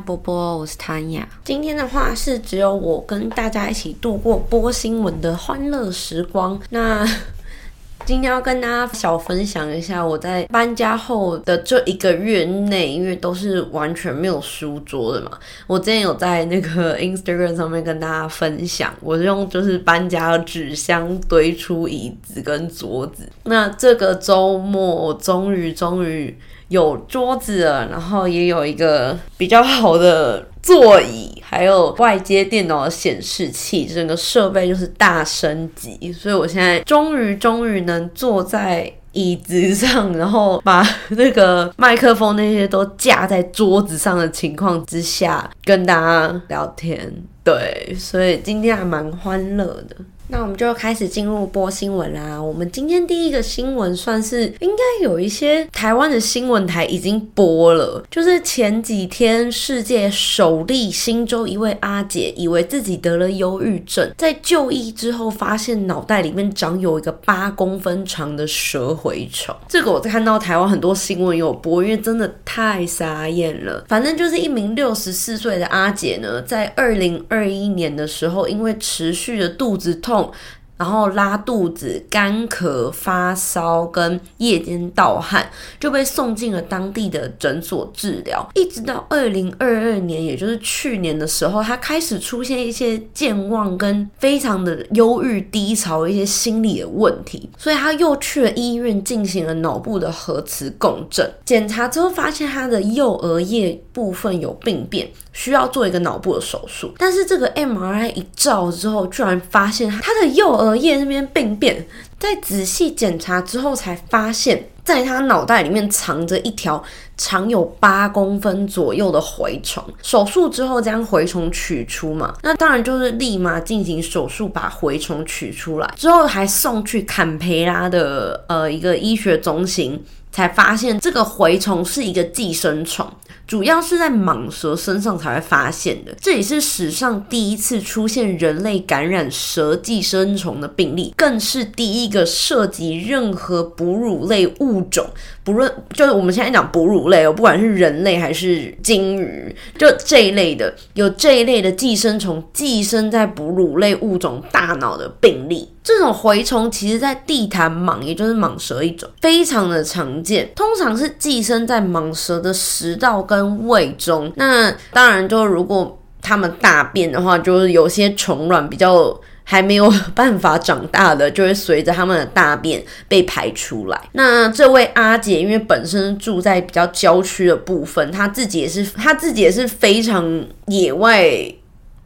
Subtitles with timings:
[0.00, 1.28] 波波，我是谭雅。
[1.44, 6.58] 今天的话是只有我跟大家一起度过播新闻的欢乐时光。
[6.70, 7.06] 那
[8.06, 15.32] 今天要跟大家小分享一下我在搬家后的这一个月内，因为都是完全没有书桌的嘛。
[15.66, 23.28] 我之前有在那个 Instagram 上面跟大家分享，我是用就是搬家的纸箱堆出椅子跟桌子。
[23.44, 26.36] 那这个周末我终于终于。
[26.70, 47.12] 有桌子，然后也有一个比较好的座椅，还有外接电脑的显示器，整个设备就是大升级，所以我现在终于终于能坐在椅子上，然后把那个麦克风那些都架在桌子上的情况之下跟大家聊天。
[47.42, 49.96] 对，所以今天还蛮欢乐的。
[50.30, 52.40] 那我们就开始进入播新闻啦。
[52.40, 69.52] 我们今天第一个新闻算是应该有一些台湾的新闻台已经播了，就是前几天世界首例新州一位阿姐以为自己得了忧郁症，在就医之后发现脑袋里面长有一个八公分长的蛇蛔虫。
[69.68, 73.84] 这个我在看到台湾很多新闻有播，因为真的太傻眼了。
[73.88, 80.19] 反正就是一名六十四岁的阿姐呢，在二零二一年的时候，因为持续的肚子痛。
[80.20, 80.34] don't
[80.80, 85.46] 然后拉肚子、干咳、发烧跟夜间盗汗，
[85.78, 88.48] 就被送进了当地的诊所治疗。
[88.54, 105.06] 一直到二零二二年，也就是去年的时候，他开始出现一些健忘跟非常的忧郁低潮一些心理的问题，所以他又去了医院进行了脑部的核磁共振检查之后，发现他的右额叶部分有病变。
[105.32, 111.84] 需要做一个脑部的手术，但是这个 MRI 一照之后，居然发现他的右额荷叶那边病变。
[112.18, 116.82] 在仔细检查之后，才发现，在他脑袋里面藏着一条
[117.16, 119.82] 长有八公分左右的蛔虫。
[120.02, 130.04] 手术之后将蛔虫取出嘛，那当然就是立马进行手术把蛔虫取出来，之后还送去坎培拉的呃一个医学中心。
[130.32, 133.10] 才发现这个蛔虫是一个寄生虫，
[133.46, 136.14] 主要是在蟒蛇身上才会发现的。
[136.20, 145.06] 这也是史上第一次出现人类感染蛇寄生虫的病例，更是第一个涉及任何哺乳类物种，
[145.50, 155.68] 不论就是我们现在讲哺乳类哦，不管是人类还是鲸鱼，就这一类的，有这一类的寄生虫寄生在哺乳类物种大脑的病例。
[155.82, 164.32] 这种蛔虫其实，在地毯蟒，也就是蟒蛇一种，非常的常见，通常是寄生在蟒蛇的食道跟胃中。
[164.36, 169.18] 那当然，就如果它们大便的话，就是有些虫卵比较
[169.50, 174.00] 还没有办法长大的，就会随着他们的大便被排出来。
[174.12, 181.26] 那这位阿姐，因为本身住在比较郊区的部分，她自己也是，她自己也是非常野外。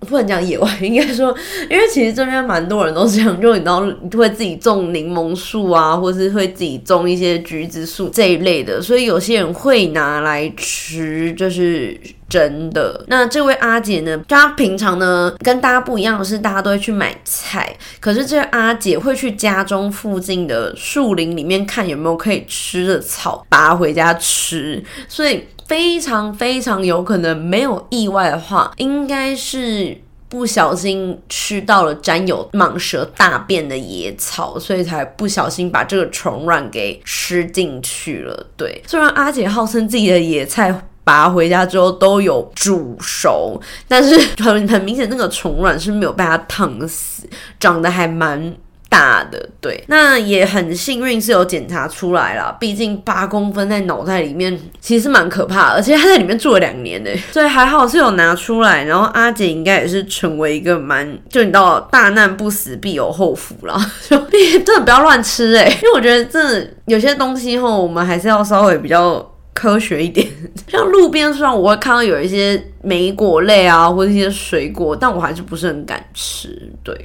[0.05, 1.35] 不能讲野外，应该说，
[1.71, 3.81] 因为其实这边蛮多人都这样，就你知道，
[4.17, 11.99] 会自己种柠檬树啊，或是会自己种一些橘子树这一类的，所以有些人会拿来吃，就是
[12.29, 13.05] 真的。
[13.09, 25.45] 那这位阿姐呢，她平常呢跟大家不一样的是，大家都会去买菜，可是这位阿姐会去家中附近的树林里面看有没有可以吃的草，拔回家吃，所以。
[25.67, 29.97] 非常非常有可能，没有意外的话，应该是
[30.29, 38.47] 不小心吃到了沾有蟒蛇大便的野草，所以才不小心把这个虫卵给吃进去了。
[38.57, 40.75] 对，虽然阿姐号称自己的野菜
[41.05, 48.55] 拔回家之后都有煮熟，但是很很明显，那个虫卵是没有被它烫死，长得还蛮。
[48.95, 52.57] 大的对，那也很幸运是有检查出来了。
[52.61, 58.85] 毕竟八公分在脑袋里面其实蛮可怕，而且他在里面住了两年呢， 所以还好是有拿出来。
[58.85, 63.75] 然后阿姐应该也是成为一个蛮，就你知道，大难不死必有后福啦，
[64.09, 64.17] 就
[64.65, 69.21] 真的不要乱吃哎，因为我觉得真的有些东西后我们还是要稍微比较
[69.53, 70.27] 科学一点。
[70.71, 76.97] 像路边上我会看到有一些莓果类啊，或者一些水果，但我还是不是很敢吃，对。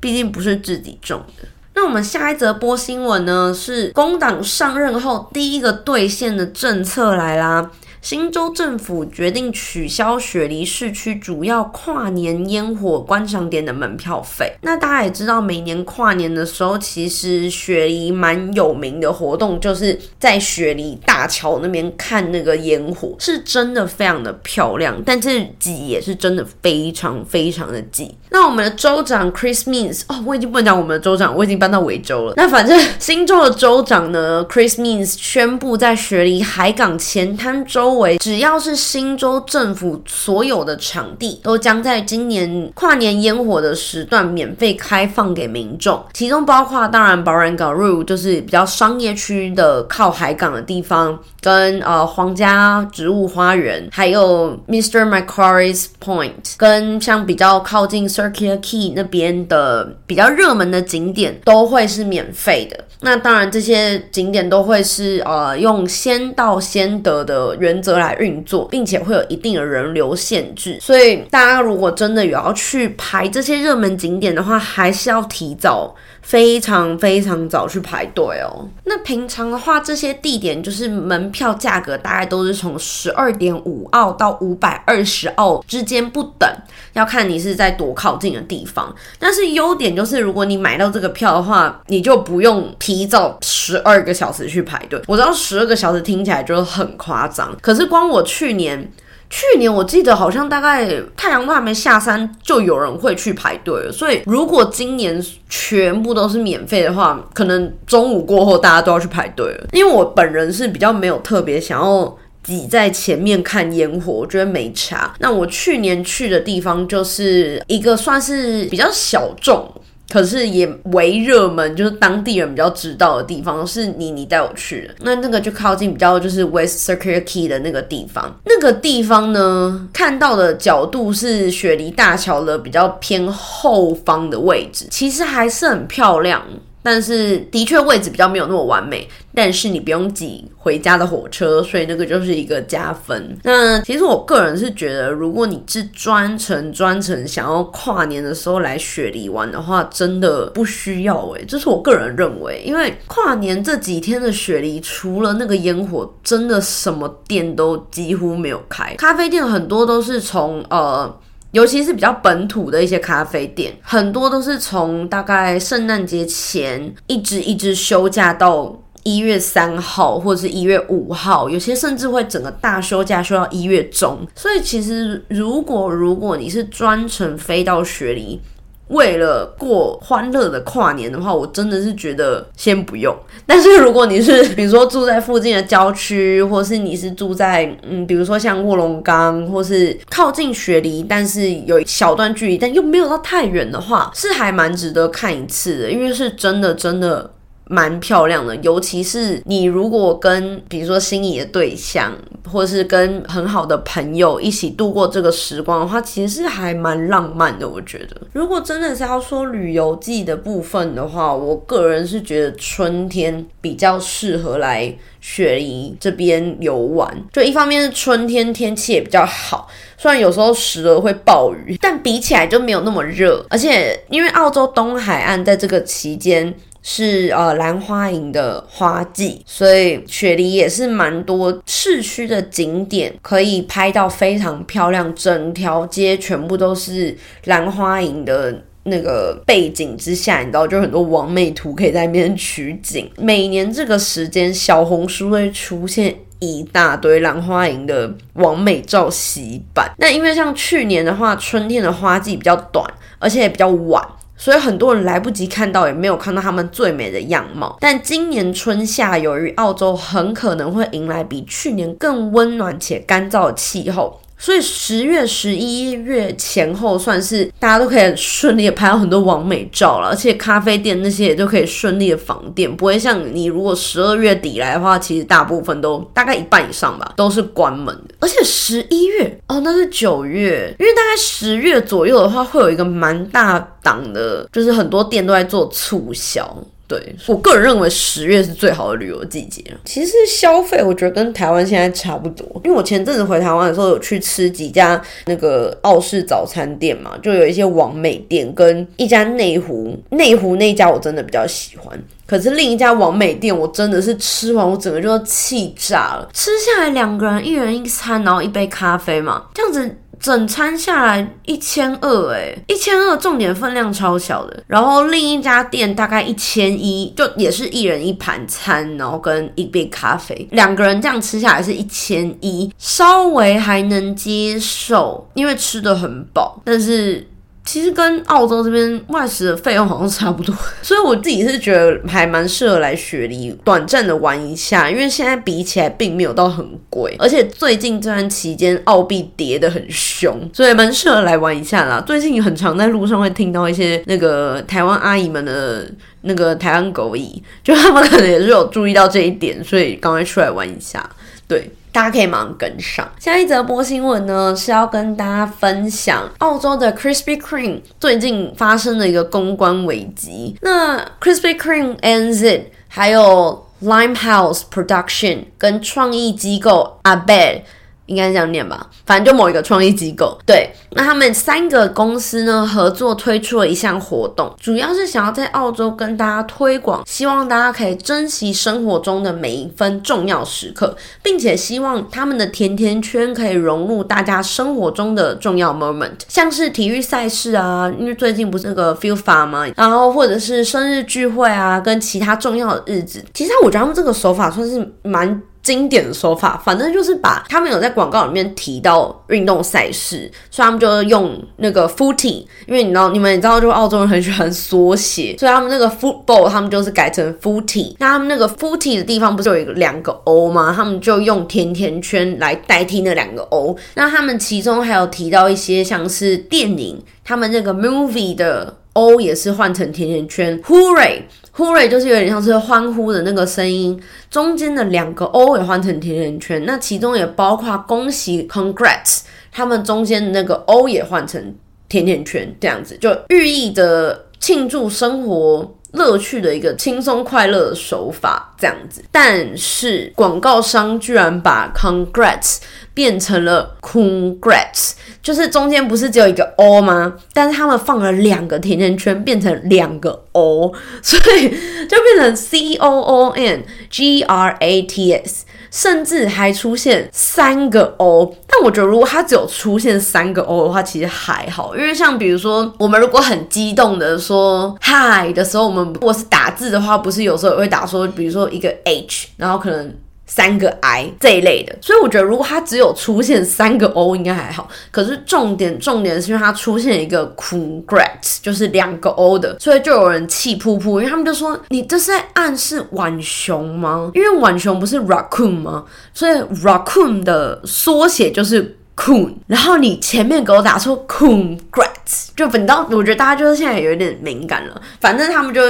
[0.00, 1.46] 毕竟不是自己种的。
[1.74, 7.70] 那我们下一则播新闻呢，是工党上任后第一个兑现的政策来啦。
[8.02, 14.54] 新州政府决定取消雪梨市区主要跨年烟火观赏点的门票费。
[14.62, 28.16] 那大家也知道，每年跨年的时候，其实雪梨蛮有名的活动，就是在雪梨大桥那边看那个烟火，是真的非常的漂亮，但是挤也是真的非常非常的挤。
[28.30, 32.34] 那我们的州长 Chris Means，哦，我已经不能讲我们的州长，我已经搬到维州了。
[32.36, 37.89] 那反正新州的州长呢，Chris Means 宣布在雪梨海港前滩州。
[37.90, 55.08] 周围，只要是新州政府所有的场地，都将在今年跨年烟火的时段免费开放给民众，其中包括当然宝兰港路就是比较商业区的靠海港的地方，跟呃皇家植物花园，还有 Mr.
[55.08, 62.84] Macquarie's Point，跟像比较靠近 Circular Quay 那边的比较热门的景点，都会是免费的。
[63.02, 70.76] 那当然，这些景点都会是呃用先到先得的原则来运作，并且会有一定的人流限制。
[70.80, 75.94] 所以大家如果真的有要去排这些热门景点的话，还是要提早。
[76.30, 78.68] 非常非常早去排队哦。
[78.84, 86.48] 那平常的话，这些地点就是门票价格大概都是从十二点五澳到五百二十澳之间不等，
[86.92, 88.94] 要看你是在多靠近的地方。
[89.18, 95.02] 但是优点就是，如果你买到这个票的话，你就不用提早十二个小时去排队。
[95.08, 98.88] 我知道十二个小时听起来就很夸张，可是光我去年。
[99.30, 100.86] 去年我记得好像大概
[101.16, 103.92] 太阳都还没下山，就有人会去排队了。
[103.92, 109.68] 所以如果今年全部都是免费的话，可能中午过后大家都要去排队了。
[109.72, 115.14] 因为我本人是比较没有特别想要挤在前面看烟火，我觉得没差。
[115.20, 119.72] 那我去年去的地方就是一个算是比较小众。
[120.10, 124.94] 可是也为热门，就是当地人比较知道的地方，是你你带我去的。
[125.00, 128.34] 那那个就靠近比较就是 West Circular Key 的那个地方。
[128.44, 136.42] 那个地方呢，看到的角度是雪梨大桥的比较偏后方的位置，其实还是很漂亮。
[136.82, 143.36] 但是的确位置比较没有那么完美，但是你不用挤回家的火车，所以那个就是一个加分。
[143.42, 161.14] 那其实我个人是觉得，如果你是专程专程想要跨年的时候来雪梨玩的话，真的不需要诶，这是我个人认为，因为跨年这几天的雪梨，除了那个烟火，真的什么店都几乎没有开，咖啡店很多都是从呃。
[161.52, 174.26] 尤其是比较本土的一些咖啡店，很多都是从大概圣诞节前一直一直休假到一月三号或者是一月五号，有些甚至会整个大休假休到一月中。
[174.34, 178.40] 所以其实如果如果你是专程飞到雪梨。
[178.90, 183.16] 为了过欢乐的跨年的话，我真的是觉得先不用。
[183.46, 197.30] 但是如果你是 比如说住在附近的郊区，或是你是住在嗯，比如说像卧龙岗，或是靠近雪梨，但是有小段距离，但又没有到太远的话，是还蛮值得看一次的，因为是真的真的。
[197.72, 202.12] 蛮漂亮的，尤其是你如果跟比如说心仪的对象，
[202.50, 207.68] 或是跟很好的朋友一起度过这个时光的话，其实是还蛮浪漫的。
[207.68, 217.16] 我觉得，如果真的是要说旅游季的部分的话，我个人是觉得春天比较适合来雪梨这边游玩。
[217.32, 223.46] 就一方面是春天天气也比较好，虽然有时候时而会暴雨，但比起来就没有那么热。
[223.48, 226.52] 而且因为澳洲东海岸在这个期间。
[226.92, 243.08] 是呃兰花楹的花季，所以雪梨也是蛮多市区的景点可以拍到非常漂亮，整条街全部都是兰花楹的那个背景之下，你知道就很多完美图可以在那边取景。
[243.16, 249.88] 每年这个时间，小红书会出现一大堆兰花楹的完美照洗版。
[249.98, 252.84] 那因为像去年的话，春天的花季比较短，
[253.20, 254.04] 而且也比较晚。
[254.40, 257.76] 所以很多人来不及看到，也没有看到他们最美的样貌。
[257.78, 264.18] 但今年春夏，由于澳洲很可能会迎来比去年更温暖且干燥的气候。
[264.40, 278.14] 所以十月、十一月前后算是大家都可以顺利的拍到很多完美照了，而且咖啡店那些也都可以顺利的访店，不会像你如果十二月底来的话，其实大部分都大概一半以上吧，都是关门的。
[278.20, 286.56] 而且十一月哦，那是九月，因为大概十月左右的话，会有一个蛮大档的，就是很多店都在做促销。
[286.90, 289.62] 对我个人认为十月是最好的旅游季节。
[289.84, 301.96] 其实消费我觉得跟台湾现在差不多，因为我前阵子回台湾的时候有去吃几家那个澳式早餐店嘛，就有一些王美店跟一家内湖，内湖那家我真的比较喜欢。
[302.26, 309.96] 可是另一家王美店我真的是吃完我整个就要气炸了，吃下来两个人一人一餐，然后一杯咖啡嘛，这样子。
[310.20, 314.62] 整餐下来一千二，哎，一千二，重点分量超小的。
[314.66, 327.26] 然后另一家店大概一千一，就也是一人一盘餐，然后跟一杯咖啡，两个人这样吃下来是一千一，稍微还能接受，因为吃的很饱，但是。
[327.64, 330.52] 其实跟澳洲这边外食的费用好像差不多，
[330.82, 342.02] 所以我自己是觉得还蛮适合来雪梨短暂的玩一下，因为现在比起来并没有到很贵，而且最近这段期间澳币跌得很凶，所以蛮适合来玩一下啦。
[342.04, 345.88] 最近很常在路上会听到一些那个台湾阿姨们的
[346.22, 351.08] 那个台湾狗语，就他们可能也是有注意到这一点，所以赶快出来玩一下，
[351.46, 351.70] 对。
[351.92, 353.08] 大家可以马上跟上。
[353.18, 360.56] 下一则播新闻呢，是要跟大家分享澳洲的 Krispy Kreme 最近发生的一个公关危机。
[360.62, 367.62] 那 Krispy Kreme NZ 还有 Limehouse Production 跟创意机构 ABED。
[368.10, 370.36] 应该这样念吧，反正就某一个创意机构。
[370.44, 389.66] 对，那他们三个公司呢合作推出了一项活动，主要是想要在澳洲跟大家推广，希望大家可以珍惜生活中的每一分重要时刻，并且希望他们的甜甜圈可以融入大家生活中的重要 moment，像是体育赛事啊，因为最近不是那个 FIFA 吗？
[389.76, 393.24] 然后或者是生日聚会啊，跟其他重要的日子。
[393.32, 395.40] 其实我觉得他们这个手法算是蛮。
[395.62, 407.94] 经典的手法，反正就是把他们有在广告里面提到运动赛事，所以他们就用那个 footy，因为你知道，你们也知道，就澳洲人很喜欢缩写，所以他们那个 football，他们就是改成 footy。
[407.98, 410.72] 那他们那个 footy 的地方不是有一个两个 O 吗？
[410.74, 413.76] 他们就用甜甜圈来代替那两个 O。
[413.94, 421.22] 那他们其中还有提到一些像是电影，他们那个 movie 的 O 也是换成甜甜圈，hooray。
[421.52, 431.54] 呼瑞就是有点像是欢呼的那个声音，中间的两个 O 也换成甜甜圈，那其中也包括恭喜 Congrats，他们中间的那个 O 也换成
[431.88, 435.76] 甜甜圈，这样子就寓意着庆祝生活。
[435.92, 439.02] 乐趣的一个轻松快乐的手法，这样子。
[439.10, 442.58] 但是广告商居然把 congrats
[442.94, 444.92] 变成了 congrats，
[445.22, 447.14] 就是中间不是只有一个 o 吗？
[447.32, 451.48] 但是他们放了两个甜甜圈，变成两个 o，所以
[451.88, 455.44] 就变成 c o o n g r a t s。
[455.70, 469.94] 甚至还出现三个 O，但我觉得如果它只有出现三个 O 的话，其实还好，因为像比如说我们如果很激动的说嗨的时候，我们如果是打字的话，不是有时候也会打说，比如说一个 H，然后可能。
[470.32, 474.68] 三个 I 这一类的，所以我觉得如果它只有出现三个 O 应该还好。
[474.92, 484.12] 可是重点重点是因为它出现一个 Congrats，就是两个 O 的，所以就有人气噗噗，因为他们就说你这是在暗示浣熊吗？
[484.14, 485.84] 因为浣熊不是 Raccoon 吗？
[486.14, 486.32] 所以
[486.62, 495.60] Raccoon 的缩写就是 Coon，然后你前面给我打出 Congrats，就等到我觉得大家就是现在有一点敏感了，反正他们就。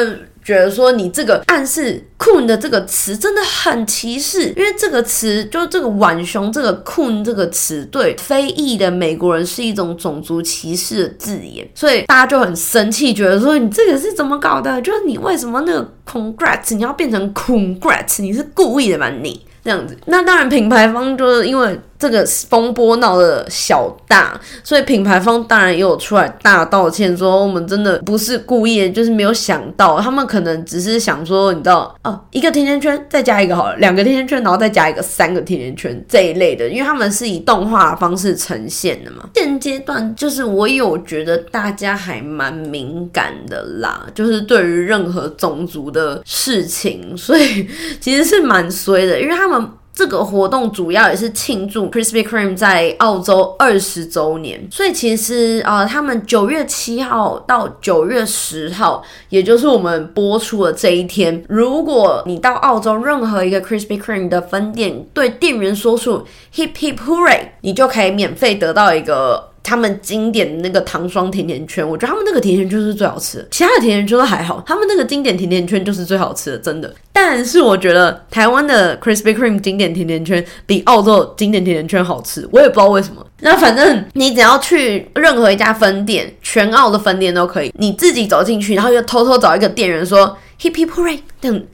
[0.50, 14.82] 觉得说你这个暗示 “coon” 的这个词真的很歧视，因为这个词就这个浣熊这个 “coon” 这个词对非裔的美国人是一种种族歧视的字眼，所以大家就很生气，觉得说你这个是怎么搞的？
[14.82, 18.20] 就是你为什么那个 “congrats” 你要变成 “congrats”？
[18.20, 19.08] 你是故意的吧？
[19.08, 21.78] 你这样子，那当然品牌方就是因为。
[22.00, 39.28] 这个风波闹的小大，所以品牌方当然也有出来大道歉，说我们真的不是故意，就是没有想到，他们可能只是想说，你知道哦，一个甜甜圈再加一个好了，两个甜甜圈，然后再加一个三个甜甜圈这一类的，因为他们是以动画方式呈现的嘛。
[39.34, 47.68] 现阶段就是我有觉得大家还蛮敏感的啦，就是对于任何种族的事情，所以
[48.00, 49.68] 其实是蛮衰的，因为他们。
[50.00, 69.49] 这个活动主要也是庆祝 Krispy Kreme 在澳洲二十周年，所以其实呃，他们九月七号到九月十号，也就是我们播出的这一天，如果你到澳洲任何一个 Krispy Kreme 的分店，对店员说出 Hip Hip Hooray，你就可以免费得到一个。
[69.62, 76.92] 他们经典的那个糖霜甜甜圈，我觉得他们那个甜甜圈是最好吃的，其他的甜甜圈都还好，他们那个经典甜甜圈就是最好吃的，真的。
[77.12, 83.24] 但是我觉得台湾的 Krispy Kreme 经典甜甜圈比澳洲经典甜甜圈好吃，我也不知道为什么。
[83.40, 91.66] 那反正你只要去任何一家分店，全澳的分店都可以，你自己走进去，然后又偷偷找一个店员说 Hip Hip Hooray，等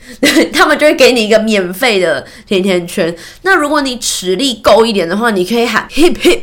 [0.52, 3.14] 他们就会给你一个免费的甜甜圈。
[3.42, 6.42] 那如果你实力够一点的话，你可以喊 Hip Hip。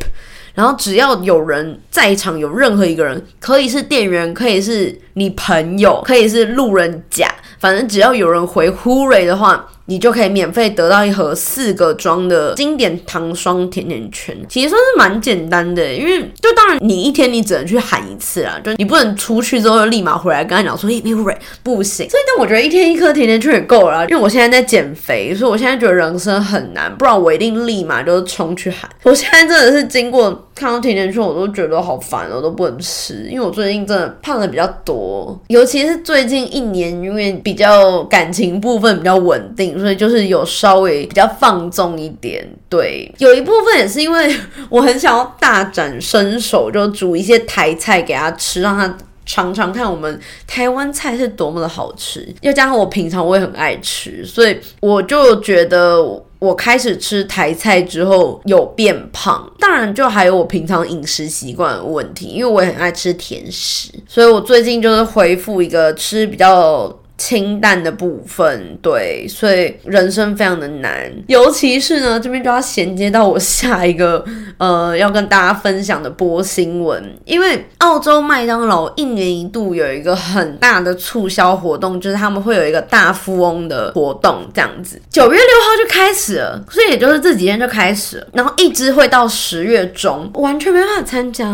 [0.53, 7.27] 然后只要有人在场，有任何一个人，可以是店员，可以是你朋友，可以是路人甲，
[7.59, 14.35] 反正只要有人回 “hurry” 的话，你就可以免费得到一盒四个装的经典糖霜甜甜圈。
[14.47, 21.17] 其实算是蛮简单的，因为就当然你一天你只能去喊一次啊，就你不能出去之后就立马回来跟他讲说，哎，没有
[21.63, 22.09] 不行。
[22.09, 28.89] 所以但我觉得一天一颗甜甜圈也够了，因为我现在在减肥，所以我现在觉得人生很难，不然我一定立马就冲去喊。
[29.03, 30.47] 我现在真的是经过。
[30.55, 33.27] 看到甜甜圈，我都觉得好烦我，都不能吃。
[33.27, 42.47] 因为我最近真的胖的比较多，尤其是最近一年，因为比较感情部分比较稳定，所以就是有稍微比较放纵一点。
[42.69, 44.35] 对，有一部分也是因为
[44.69, 52.27] 我很想要大展身手，就煮一些台菜给他吃，让他尝尝看我们台湾菜是多么的好吃。
[52.41, 56.23] 又加上我平常我也很爱吃，所以我就觉得。
[56.43, 66.93] 我开始吃台菜之后有变胖，当然就还有我平常饮食习惯的问题，因为我也很爱吃甜食，所以我最近就是恢复一个吃比较。
[67.25, 74.21] 清淡的部分，对，所以人生非常的难，尤其是呢，这边就要衔接到我下一个
[74.59, 91.47] 呃要跟大家分享的播新闻，因为澳洲麦当劳一年一度有一个很大的促销活动，就是他们会有一个大富翁的活动，这样子，九月六号就开始了，所以也就是这几天就开始了，然后一直会到十月中，完全没办法参加。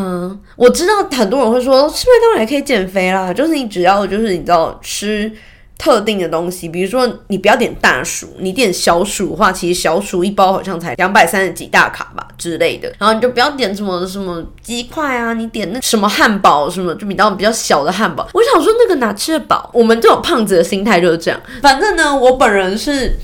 [0.56, 5.32] 我知道很多人会说吃麦当劳也可以减肥啦，就是你只要就是你知道吃。
[5.80, 12.94] 特定的东西，比如说你不要点大薯，你点小薯的话，其实小薯一包好像才两百三十几大卡吧之类的。
[13.00, 18.28] 然后你就不要点什么什么鸡块啊，你点那什么汉堡什么，就比较比较小的汉堡。
[18.34, 19.70] 我想说那个哪吃得饱？
[19.74, 21.42] 我们这种胖子的心态就是这样。
[21.62, 23.18] 反正呢，我本人是。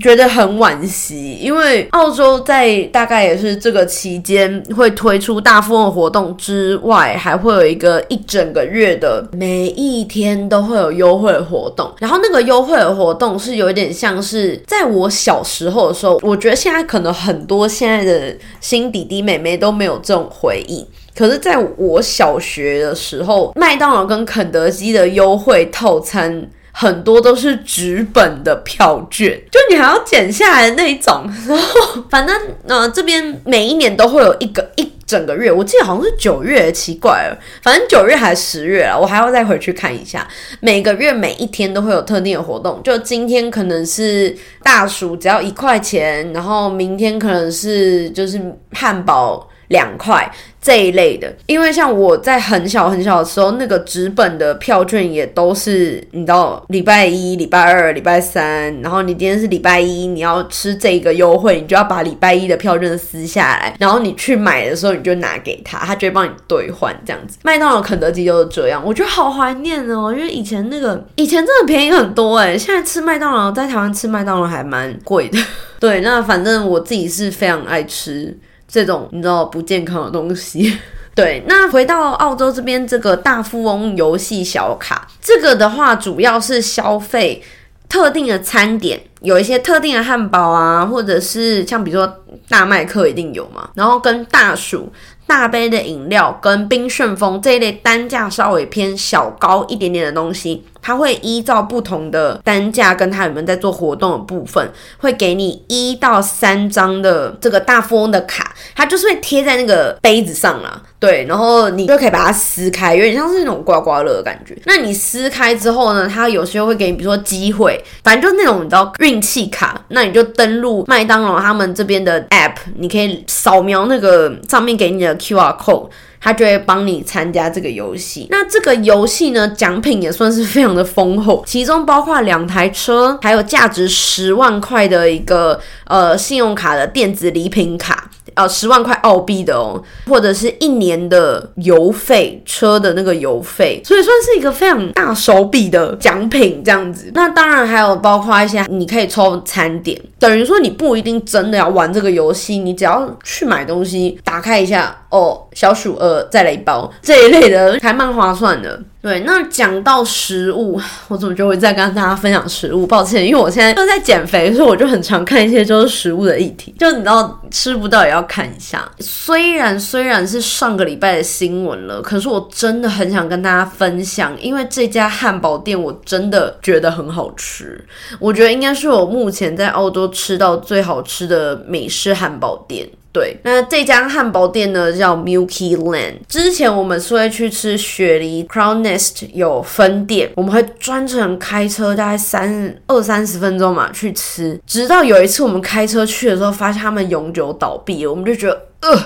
[0.00, 11.92] 觉得很惋惜，因为澳洲在大概也是这个期间会推出大富翁活动之外，还会有一个一整个月的每一天都会有优惠活动。
[11.98, 20.86] 然后那个优惠的活动是有点像是在我小时候的时候，我觉得现在可能很多现在的新弟弟妹妹都没有这种回忆。
[21.14, 26.48] 可是在我小学的时候，麦当劳跟肯德基的优惠套餐。
[26.76, 31.24] 很多都是纸本的票券，就你还要剪下来那一种。
[31.46, 40.26] 然后，反正呃，这边每一年都会有一个一整个月，我记得好像是九月，奇怪了，反正九月还是十月了，我还要再回去看一下。
[40.58, 48.40] 每个月每一天都会有特定的活动，就今天可能是大薯只要一块钱，然后明天可能是就是
[48.72, 50.30] 汉堡两块。
[50.64, 67.36] 这一类的，因为像我在很小很小的时候，那个纸本的票券也都是，你知道，礼拜一、礼拜二、礼拜三，然后你今天是礼拜一，你要吃这个优惠，你就要把礼拜一的票券撕下来，然后你去买的时候，你就拿给他，他就会帮你兑换这样子。
[67.42, 75.38] 麦当劳、肯德基就是这样，我觉得好怀念哦，因为以前那个以前真的便宜很多哎，现在吃麦当劳，在台湾吃麦当劳还蛮贵的。
[75.78, 78.34] 对，那反正我自己是非常爱吃。
[78.74, 80.76] 这种你知道不健康的东西，
[81.14, 81.40] 对。
[81.46, 87.40] 那回到澳洲这边，这个大富翁游戏小卡，这个的话主要是消费
[87.88, 92.12] 特定的餐点，有一些特定的汉堡啊，或者是像比如说
[92.48, 94.92] 大麦克一定有嘛，然后跟大薯。
[95.26, 110.82] 大杯的饮料跟冰旋风这一类单价稍微偏小高一点点的东西，它会依照不同的单价跟它有没有在做活动的部分，会给你一到三张的这个大富翁的卡，它就是会贴在那个杯子上啦。
[111.00, 114.54] 对，然后你就可以把它撕开，有点像是那种刮刮乐的感觉。
[114.66, 125.88] 那你撕开之后呢，它有时候会给你，比如说机会，反正就是那种你知道运气卡，那你就登录麦当劳他们这边的 app，你可以扫描那个上面给你的 QR code。
[126.24, 128.26] 他就会帮你参加这个游戏。
[128.30, 147.10] 那这个游戏呢，奖品也算是非常的丰厚，其中包括两台车，还有价值十万块的一个呃信用卡的电子礼品卡，呃十万块澳币的哦，或者是一年的油费车的那个油费，所以算是一个非常大手笔的奖品这样子。
[147.12, 154.96] 那当然还有包括一些你可以抽餐点，等于说你不一定真的要玩这个游戏，你只要去买东西，打开一下。
[155.14, 158.82] 哦，小鼠二再来一包这一类的还蛮划算的。
[159.00, 162.84] 对，那讲到食物，我怎么就会再跟大家分享食物？
[162.84, 166.74] 抱歉，因为我现在都在减肥，所以我就很常看一些就是食物的议题。
[166.80, 168.90] 就你知道吃不到也要看一下。
[168.98, 177.84] 虽然虽然是上个礼拜的新闻了，可是我真的很想跟大家分享，因为这家汉堡店我真的觉得很好吃。
[178.18, 182.88] 我觉得应该是我目前在澳洲吃到最好吃的美式汉堡店。
[183.14, 186.14] 对，那这家汉堡店呢叫 Milky Land。
[186.28, 194.60] 之前我们是会去吃雪梨 Crown Nest 有分店，我们会专程开车大概三二三十分钟嘛去吃。
[194.66, 198.60] 直到有一次我们开车去的时候，发现他们永久倒闭了，我们就觉得。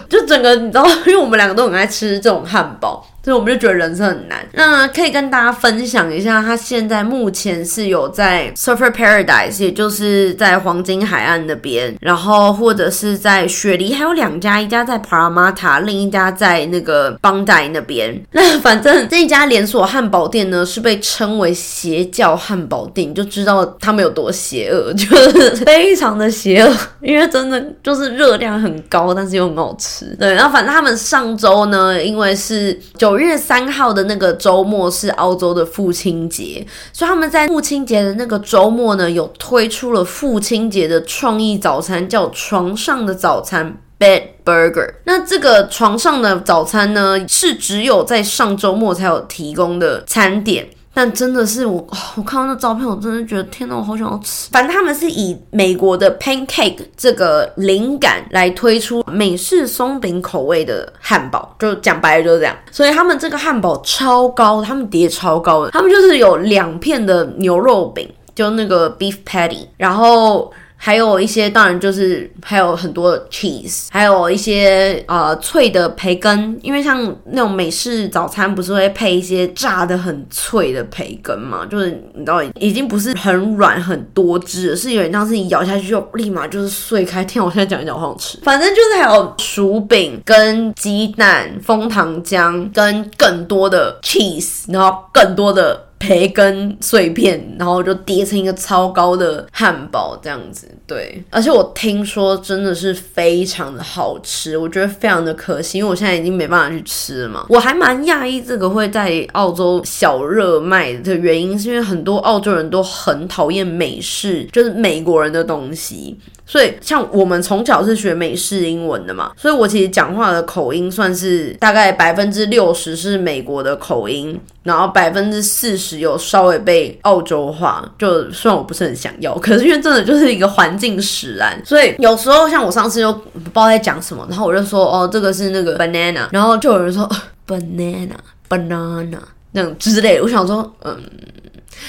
[0.09, 4.39] 就整个你知道， 因为我们两个都很爱吃这种汉堡，所以我们就觉得人生很难。
[4.53, 18.21] 那可以跟大家分享一下，他现在目前是有在 Surfer Paradise，也就是在黄金海岸那边，然后或者是在雪梨还有两家，一家在 Paramata，另一家在那个邦代那边。
[18.33, 29.68] 那反正这一家连锁汉堡店呢，是被称为邪教汉堡店，就知道他们有多邪恶，就是 非常的邪恶，因为真的就是热量很高，但是又很好。
[29.69, 44.95] 好吃对，然后反正他们上周呢，因为是九月三号的那个周末是澳洲的父亲节，所以他们在父亲节的那个周末呢，有推出了父亲节的创意早餐，叫床上的早餐 （Bed Burger）。
[45.05, 50.69] 那这个床上的早餐呢，是只有在上周末才有提供的餐点。
[50.99, 54.49] 但真的是我，我看到那照片，我真的觉得天哪，我好想要吃。
[54.51, 62.57] 反正他们是以美国的 pancake 这个灵感来推出美式松饼口味的汉堡，就讲白了就是这样。
[62.73, 70.53] 所以他们这个汉堡超高，他们叠超高的，他们就是有两片的牛肉饼，就那个 beef patty，然后。
[70.81, 87.25] 还有一些，当然就是还有很多 cheese，还有一些呃脆的培根，因为像那种美式早餐不是会配一些炸的很脆的培根嘛，就是你知道已经不是很软很多汁，是有点像是你咬下去就立马就是碎开。
[87.25, 88.39] 天，我现在讲一讲，好想吃。
[88.45, 95.88] 反正就是还有薯饼跟鸡蛋、枫糖浆跟更多的 cheese，然后更多的。
[95.99, 100.69] 培根碎片，然后就叠成一个超高的汉堡，这样子。
[100.89, 107.45] 对，而且我听说真的是非常的好吃，我觉得非常的可惜，因为我现在已经没办法去吃了嘛。
[107.51, 116.19] 我还蛮讶异这个会在澳洲小热卖的原因，是因为很多澳洲人都很讨厌美式，就是美国人的东西。
[116.47, 127.87] 所以，像我们从小是学美式英文的嘛，所以我其实讲话的口音算是大概百分之六十是美国的口音，然后百分之四十有稍微被澳洲化。
[127.99, 137.11] 就虽然我不是很想要，可是因为真的就是一个环境使然，所以有时候像我上次就不知道在讲什么，然后我就说哦，这个是那个 banana，然后就有人说
[137.47, 138.11] banana
[138.49, 139.19] banana
[139.53, 140.97] 那种之类，我想说嗯。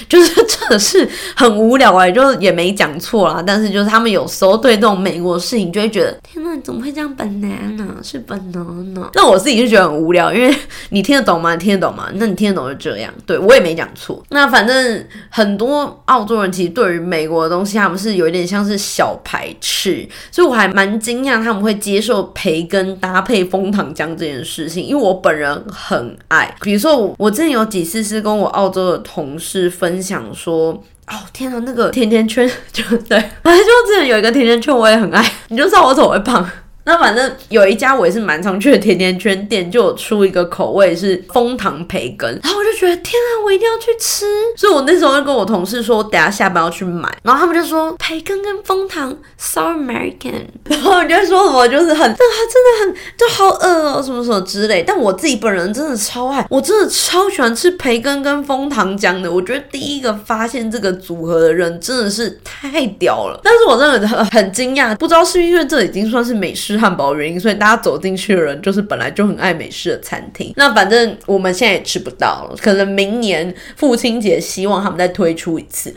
[0.08, 3.42] 就是 真的是很无聊哎，就也没讲错啦。
[3.46, 9.08] 但是就是他们有时候对这种美国的事情就会觉得，天呐，你怎么会这样 banana 是 banana？
[9.14, 10.54] 那我自己就觉得很无聊，因为
[10.90, 11.54] 你听得懂吗？
[11.54, 12.08] 你听得懂吗？
[12.14, 13.12] 那你听得懂就这样。
[13.26, 14.22] 对我也没讲错。
[14.30, 26.54] 那反正很多澳洲人其实对于美国的东西，他们是有一点像是小排斥，所以我还蛮惊讶他们会接受培根搭配枫糖浆这件事情，因为我本人很爱。
[26.60, 29.69] 比如说我我之前有几次是跟我澳洲的同事。
[29.70, 30.72] 分享说，
[31.06, 36.44] 哦天啊，那个甜甜圈就对，反正就之前有一个甜甜圈，我也很爱，你就知道我怎么会胖。
[36.84, 44.24] 那反正有一家我也是蛮常去的甜甜圈店，就有出一个口味是枫糖培根，然后我就觉得天啊，我一定要去吃。
[44.56, 47.08] 所以我那时候就跟我同事说，等下下班要去买。
[47.22, 54.82] 然后他们就说培根跟枫糖 so American， 然后我就说什么就是很，真的真的很就好饿哦，什么什么之类。
[54.82, 59.30] 但我自己本人真的超爱，我真的超喜欢吃培根跟枫糖浆的。
[59.30, 63.38] 我觉得第一个发现这个组合的人真的是太屌了。
[63.44, 66.69] 但是我真的很很惊讶，不知道是因为这已经算是美食。
[66.70, 70.52] 吃汉堡的原因，所以大家走进去的人就是本来就很爱美式的餐厅。
[70.56, 75.92] 那反正我们现在也吃不到了，可能明年父亲节希望他们再推出一次。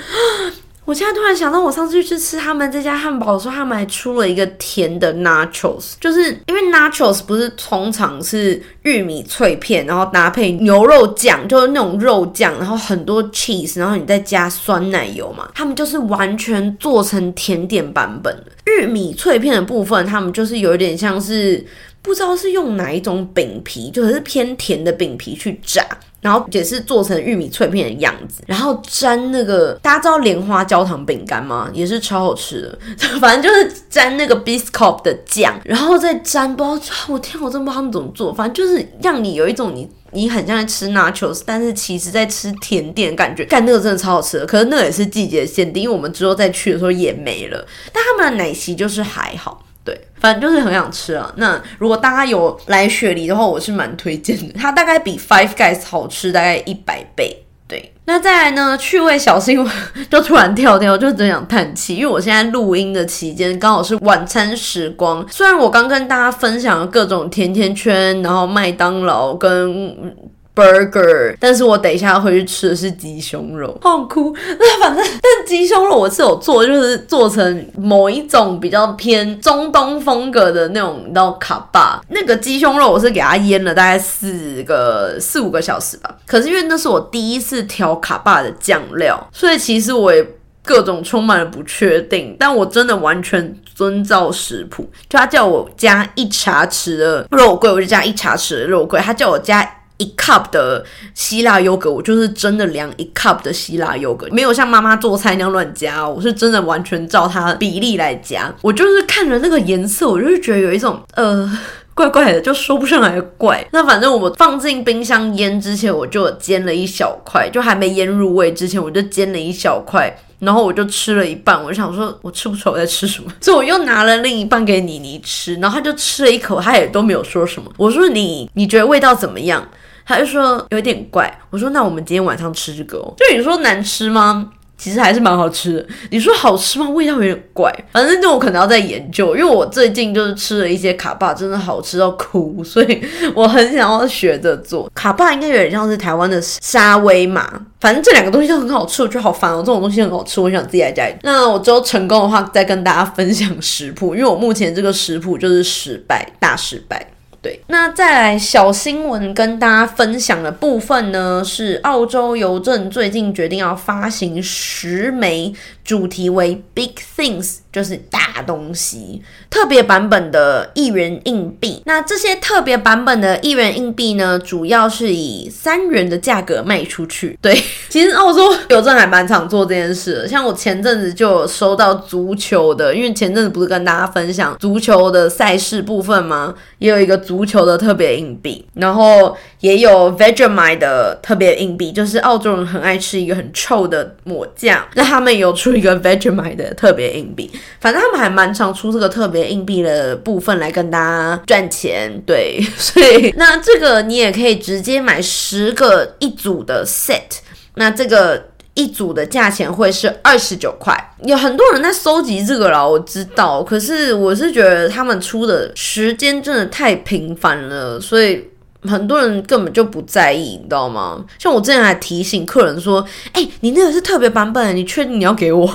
[0.86, 18.44] 我现在突然想到，我上次去吃他们这家汉堡的时候，他们还出了一个甜的 nachos，就是因为 nachos 不是通常是玉米脆片，然后搭配牛肉酱，就是那种肉酱，然后很多 cheese，然后你再加酸奶油嘛，他们就是完全做成甜点版本。
[18.66, 21.66] 玉米脆片的部分，他们就是有一点像是
[22.02, 25.86] 不知道是用哪一种饼皮，就是偏甜的饼皮去炸。
[26.24, 31.70] 然后也是做成玉米脆片的样子，然后沾那个大家知道莲花焦糖饼干吗？
[31.74, 32.80] 也是超好吃的，
[33.20, 49.62] 反正就是沾那个 biscuit 的酱，然后再沾，不知道我天，我真不知道他们怎么做，反正就是让你有一种你你很像在吃 nachos，但是其实在吃甜点感觉，干那个真的超好吃的，可是那也是季节限定，因为我们之后再去的时候也没了，但他们的奶昔就是还好。
[49.86, 51.32] 对，反正就是很想吃啊。
[51.36, 54.54] 那如果大家有来雪梨的话，我是蛮推荐的。
[54.54, 57.44] 它大概比 Five Guys 好吃大概一百倍。
[57.68, 58.78] 对，那再来呢？
[58.78, 59.74] 趣味小新闻
[60.10, 65.26] 就突然跳掉，就只想叹气，因为我现在录音的期间刚好是晚餐时光。
[65.30, 70.16] 虽然我刚跟大家分享了各种甜甜圈，然后麦当劳跟。
[70.56, 74.36] burger，但是我等一下回去吃的是鸡胸肉，好哭。
[74.60, 82.02] 那 反正，但鸡胸肉我是有做，就是做成某一种比较偏中东风格的那种，你知道卡巴。
[82.10, 86.16] 那个鸡胸肉我是给它腌了大概四个四五个小时吧。
[86.28, 90.24] 可是因为那是我第一次调卡巴的酱料，所以其实我也
[90.64, 92.36] 各种充满了不确定。
[92.40, 99.00] 但我真的完全遵照食谱，就他叫我加一茶匙的肉桂，我就加一茶匙的肉桂。
[99.00, 99.68] 他叫我加。
[99.98, 108.54] 一 cup 的希腊优格，我就是真的量一 cup 的希腊优格，没有像妈妈做菜那样乱加，我是真的完全照它比例来加。
[108.62, 111.50] 我就是看着那个颜色，我就是觉得有一种呃
[111.94, 113.66] 怪怪的，就说不上来的怪。
[113.72, 127.72] 那反正我放进冰箱腌之前，我就煎了一小块，就还没腌入味之前，我就煎了一小块，然后我就吃了一半，我就想说我吃不出我在吃什么，所以我又拿了另一半给妮妮吃，然后她就吃了一口，她也都没有说什么。
[127.78, 129.64] 我说你你觉得味道怎么样？
[130.06, 133.14] 他就说有点怪，我说那我们今天晚上吃这个哦。
[133.18, 134.50] 就你说难吃吗？
[134.76, 135.86] 其实还是蛮好吃的。
[136.10, 136.90] 你说好吃吗？
[136.90, 143.02] 味道有点怪，反正就我可能要再研究，因为我最近就是吃了一些卡巴，真的好吃到哭，所以
[143.34, 147.62] 我很想要学着做卡巴，应该有点像是台湾的沙威玛。
[147.80, 149.60] 反正这两个东西都很好吃，我觉得好烦哦。
[149.60, 151.14] 这种东西很好吃，我想自己在家里。
[151.22, 157.13] 那我之后成功的话，再跟大家分享食谱，因为我目前这个食谱就是失败，大失败。
[157.44, 165.54] 对，那再来小新闻跟大家分享的部分呢，是澳洲邮政最近决定要发行十枚
[165.84, 167.58] 主题为 Big Things。
[167.74, 169.20] 就是大东西，
[169.50, 171.82] 特别版本的一元硬币。
[171.88, 177.36] 那这些特别版本的一元硬币呢，主要是以三元的价格卖出去。
[177.42, 180.28] 对， 其实澳洲邮政还蛮常做这件事。
[180.28, 186.54] 像我前阵子就有收到足球的，因为前阵子不是跟大家分享足球的赛事部分吗？
[186.78, 197.50] 也有一个足球的特别硬币，然后也有 Vegemite 的特别硬币，就是澳洲人很爱吃一个很臭的抹酱，那他们有出一个 Vegemite 的特别硬币。
[197.80, 207.40] 反正他们还蛮常出这个特别硬币的部分来跟大家赚钱，对， 所以那这个你也可以直接买十个一组的 set，
[207.76, 210.98] 那这个一组的价钱会是二十九块。
[211.24, 218.48] 有很多人在收集这个了，我知道，可是我是觉得他们出的时间真的太频繁了，所以。
[218.86, 221.24] 很多人根本就不在意，你知道吗？
[221.40, 225.68] 像我之前还提醒客人说：“哎，你那个是特别版本，你确定你要给我？”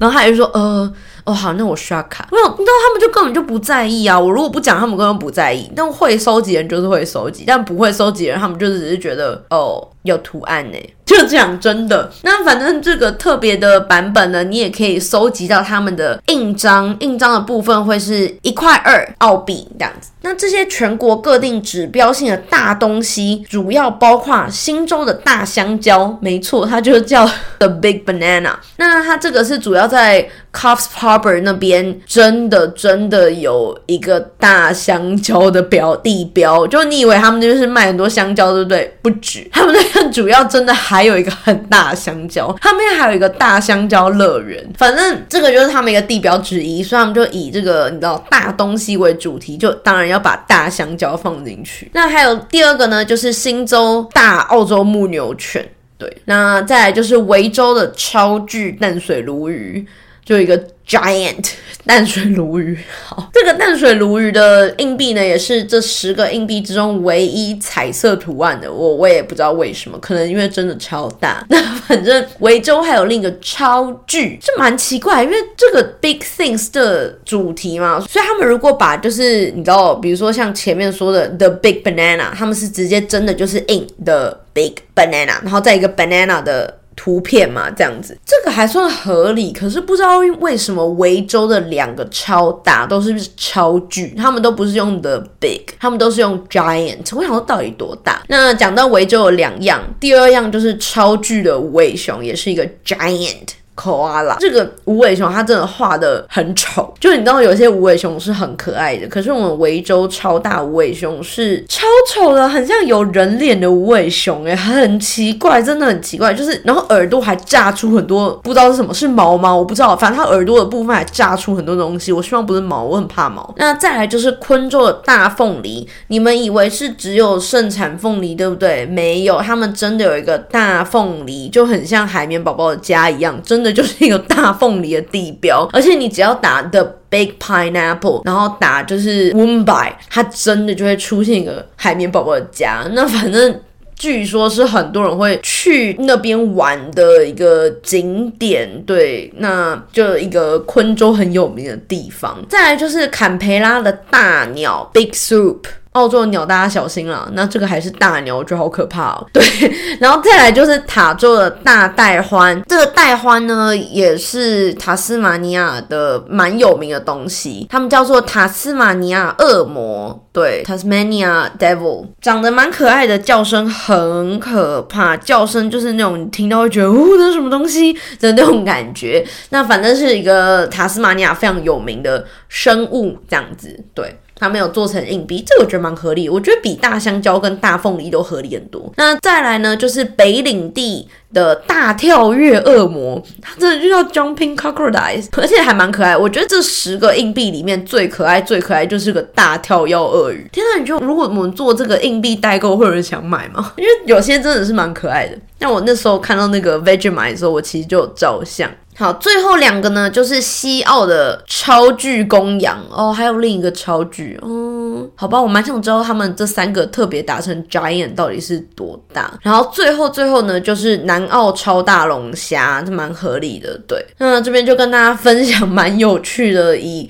[0.00, 0.92] 然后他就说：“呃，
[1.24, 4.18] 哦好，那我刷卡。”没有，你知道他们就根本就不在意啊！
[4.18, 5.70] 我如果不讲，他们根本不在意。
[5.76, 9.88] 但会收集人就是会收集，但不会收集人，他们就只是觉得哦。
[10.04, 12.10] 有图案呢， 就这样，真的。
[12.24, 20.10] 那反正这个特别的版本呢，你也可以收集到他们的印章，印章的部分会是一块二澳币这样子。
[20.20, 27.26] 那这些全国各地指标性的大东西，主要包括新州的大香蕉，没错，它就叫
[27.58, 28.56] The Big Banana。
[28.76, 36.66] 那它这个是主要在 Coffs Harbor 那边，真的真的有一个大香蕉的标地标。
[36.66, 38.96] 就你以为他们那边是卖很多香蕉，对不对？
[39.02, 40.04] 不止，他们那边。
[40.12, 44.64] 主要真的还有一个很大的香蕉，他们还有一个大香蕉乐园。
[44.78, 51.90] 反正这个就是他们一个地标之一，所以他们就以这个你知道大东西为主题，就当然要把大香蕉放进去。
[51.94, 55.66] 那还有第二个呢，就是新州大澳洲牧牛犬。
[55.96, 59.86] 对，那再来就是维州的超巨淡水鲈鱼。
[60.24, 61.52] 就一个 giant
[61.86, 68.72] 淡水鲈鱼，好，这个淡水鲈鱼的硬币呢，也是这十个硬币之中唯一彩色图案的。
[68.72, 71.44] 我我也不知道为什么，可能因为真的超大。
[71.50, 86.78] 那反正维州还有另一个超巨，这蛮奇怪，因为这个 big things 的主题嘛，所以他们如果把就是你知道，比如说像前面说的 the big banana，他们是直接真的就是 in the big banana，然后再一个 banana 的。
[86.96, 89.52] 图片嘛，这样子，这个还算合理。
[89.52, 97.16] 可是不知道为什么维州的两个超大都是超巨，他们都不是用的 big，他们都是用 giant。
[97.16, 98.22] 我想说到底多大？
[98.28, 103.48] 那讲到维州有两样，第二样就是超巨的无尾熊，也是一个 giant。
[103.74, 106.92] 口阿拉这个无尾熊，它真的画的很丑。
[107.00, 116.32] 就你知道，有些无尾熊是很可爱的，可是我们维州超大无尾熊是超丑的，很像有人脸的无尾熊，哎，很奇怪，真的很奇怪。
[116.32, 119.54] 就是，然后耳朵还炸出很多，不知道是什么，是毛吗？
[119.54, 122.12] 我不知道，反正它耳朵的部分还炸出很多东西。
[122.12, 123.54] 我希望不是毛，我很怕毛。
[123.56, 128.86] 那再来就是昆州的大凤梨，你们以为是只有盛产凤梨，对不对？
[128.86, 135.66] 没有，他们真的有一个大凤梨，就很像海绵宝宝的家一样，真的就是一个大凤梨的地标。
[135.72, 142.86] 而且你只要打 The Big Pineapple，然后打就是 Wombai，它真的就会出现一个海绵宝宝的家。
[142.92, 143.60] 那反正。
[143.96, 152.44] 据说是很多人会去那边玩的一个景点，对，那就一个昆州很有名的地方。
[152.48, 155.60] 再来就是坎培拉的大鸟 Big Soup。
[155.94, 157.28] 澳洲的鸟，大家小心了。
[157.34, 159.26] 那这个还是大鸟，我觉得好可怕哦。
[159.32, 159.42] 对，
[160.00, 179.24] 然后再来就是塔州的大袋獾，这个袋獾呢也是塔斯马尼亚的蛮有名的东西，他们叫做塔斯马尼亚恶魔，对，Tasmania Devil，长得蛮可爱的，叫声很可怕，叫声就是那种你听到会觉得哦，那什么东西的那种感觉。
[179.50, 184.18] 那反正是一个塔斯马尼亚非常有名的生物，这样子，对。
[184.36, 186.28] 它没有做成硬币，这我觉得蛮合理。
[186.28, 188.92] 我觉得比大香蕉跟大凤梨都合理很多。
[188.96, 196.16] 那再来呢，就是北领地的大跳跃恶魔，它真的就叫 Jumping Crocodile，而且还蛮可爱。
[196.16, 200.48] 我觉得这十个硬币里面最可爱、最可爱就是个大跳跃鳄鱼。
[200.50, 203.72] 天呐，你觉得如果我们做这个硬币代购，会有人想买吗？
[203.76, 205.36] 因为有些真的是蛮可爱的。
[205.58, 208.70] 那我那时候看到那个 Vegemite 的时候，我其实就有照相。
[208.96, 219.32] 好，最后两个呢，就是西澳的超巨公羊哦，还有另一个超巨哦，好吧，我蛮想知道他们这三个特别达成 giant 到底是多大。
[219.42, 224.04] 然后最后最后呢，就是南澳超大龙虾，这蛮合理的，对。
[224.18, 227.08] 那这边就跟大家分享蛮有趣的以。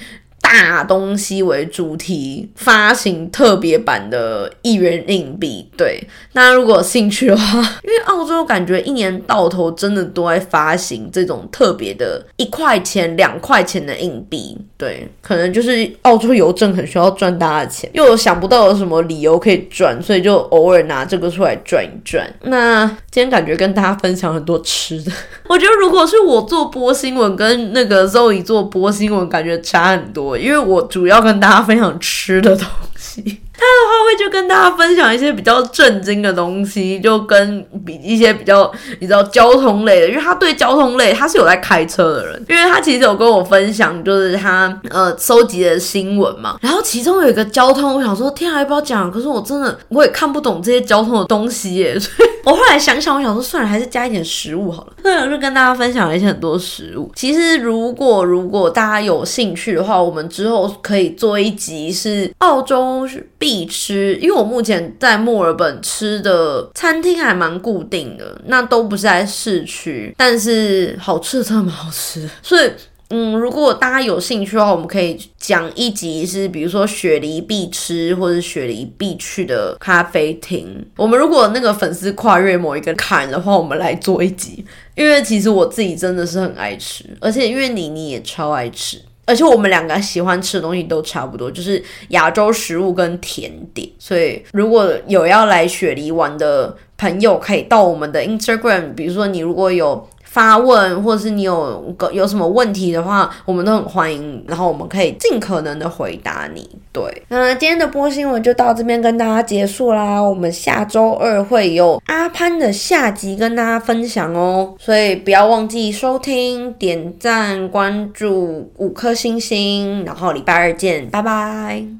[0.55, 6.01] 大东西为主题发行特别版的一元硬币，对，
[6.33, 22.33] 那如果有兴趣的话，因为澳洲感觉一年到头真的都在发行这种特别的一块钱、两块钱的硬币，对，可能就是澳洲邮政很需要赚大家的钱，又有想不到有什么理由可以赚，所以就偶尔拿这个出来赚一赚。
[22.43, 25.11] 那今天感觉跟大家分享很多吃的，
[25.49, 30.39] 我觉得如果是我做播新闻跟那个 Zoe 做播新闻，感觉差很多。
[30.39, 33.41] 因为我主要跟大家分享吃的东西。
[33.57, 49.11] 他的话会就跟大家分享一些比较震惊的东西，就跟比一些比较你知道交通类的，因为他对交通类他是有在开车的人，因为他其实有跟我分享，就是他呃收集的新闻嘛，然后其中有一个交通，我想说天啊要不要讲？
[49.11, 57.11] 可是我真的 我也看不懂这些交通的东西耶，所以我后来想想，我想说算了，还是加一点食物好了，所以我就跟大家分享了一些很多食物。
[57.15, 63.09] 其实如果如果大家有兴趣的话，我们之后可以做一集是澳洲。
[63.55, 72.29] 必吃，因为我目前在墨尔本吃的餐厅还蛮固定的，那都不是在市区，但是好吃的真的蛮好吃。
[72.43, 72.69] 所以，
[73.11, 80.85] 嗯，如果大家有兴趣的话，我们可以讲一集是，比如说雪梨必吃或者雪梨必去的咖啡厅。
[80.97, 84.65] 我们如果那个粉丝跨越某一个坎的话，我们来做一集。
[84.97, 89.01] 因为其实我自己真的是很爱吃，而且因为你你也超爱吃。
[89.27, 93.89] 而且我们两个喜欢吃的东西都差不多，就是亚洲食物跟甜点。
[93.99, 100.09] 所以如果有要来雪梨玩的朋友，可以到我们的 Instagram，比如说你如果有。
[100.35, 106.69] 发问，或者是你有个有什么问题的话，我们都很欢迎，然后我们可以尽可能的回答你。
[106.93, 110.21] 对，那今天的播新闻就到这边跟大家结束啦。
[110.21, 121.95] 我们下周二会有阿潘的下集跟大家分享哦，所以不要忘记收听、点赞、关注、五颗星星，然后礼拜二见，拜拜。